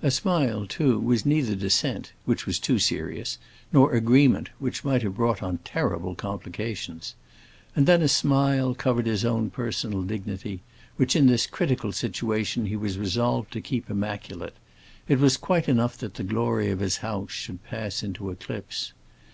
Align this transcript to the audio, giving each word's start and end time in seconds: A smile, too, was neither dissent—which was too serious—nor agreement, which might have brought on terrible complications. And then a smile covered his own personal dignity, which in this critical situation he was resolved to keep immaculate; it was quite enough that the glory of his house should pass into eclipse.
A 0.00 0.10
smile, 0.10 0.64
too, 0.66 0.98
was 0.98 1.26
neither 1.26 1.54
dissent—which 1.54 2.46
was 2.46 2.58
too 2.58 2.78
serious—nor 2.78 3.92
agreement, 3.92 4.48
which 4.58 4.84
might 4.86 5.02
have 5.02 5.16
brought 5.16 5.42
on 5.42 5.58
terrible 5.64 6.14
complications. 6.14 7.14
And 7.76 7.86
then 7.86 8.00
a 8.00 8.08
smile 8.08 8.74
covered 8.74 9.04
his 9.04 9.22
own 9.22 9.50
personal 9.50 10.02
dignity, 10.02 10.62
which 10.96 11.14
in 11.14 11.26
this 11.26 11.46
critical 11.46 11.92
situation 11.92 12.64
he 12.64 12.76
was 12.76 12.96
resolved 12.96 13.52
to 13.52 13.60
keep 13.60 13.90
immaculate; 13.90 14.56
it 15.06 15.18
was 15.18 15.36
quite 15.36 15.68
enough 15.68 15.98
that 15.98 16.14
the 16.14 16.24
glory 16.24 16.70
of 16.70 16.80
his 16.80 16.96
house 17.04 17.30
should 17.30 17.62
pass 17.62 18.02
into 18.02 18.30
eclipse. 18.30 18.94